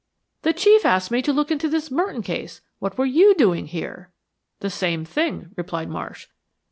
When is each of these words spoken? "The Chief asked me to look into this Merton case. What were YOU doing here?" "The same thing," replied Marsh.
"The 0.41 0.51
Chief 0.51 0.83
asked 0.83 1.11
me 1.11 1.21
to 1.21 1.31
look 1.31 1.51
into 1.51 1.69
this 1.69 1.91
Merton 1.91 2.23
case. 2.23 2.61
What 2.79 2.97
were 2.97 3.05
YOU 3.05 3.35
doing 3.35 3.67
here?" 3.67 4.09
"The 4.61 4.71
same 4.71 5.05
thing," 5.05 5.51
replied 5.55 5.89
Marsh. 5.89 6.25